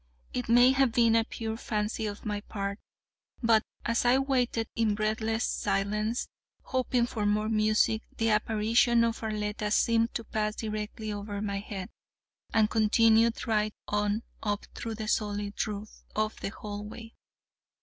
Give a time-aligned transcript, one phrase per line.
[0.33, 2.79] It may have been a pure fancy on my part,
[3.43, 6.27] but as I waited in breathless silence,
[6.63, 11.91] hoping for more music, the apparition of Arletta seemed to pass directly over my head,
[12.51, 17.13] and continued right on up through the solid roof of the hallway.